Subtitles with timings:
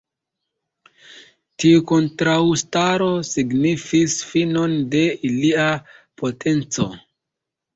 [1.63, 5.69] Tiu kontraŭstaro signifis finon de ilia
[6.23, 6.89] potenco.